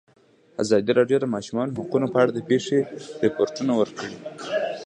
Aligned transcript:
ازادي 0.63 0.91
راډیو 0.99 1.17
د 1.21 1.23
د 1.27 1.31
ماشومانو 1.35 1.75
حقونه 1.79 2.07
په 2.13 2.17
اړه 2.21 2.31
د 2.33 2.39
پېښو 2.49 2.77
رپوټونه 3.23 3.71
ورکړي. 3.79 4.15